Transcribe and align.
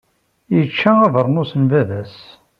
Yečča 0.55 0.91
abernus 1.05 1.51
n 1.61 1.63
baba-s. 1.71 2.17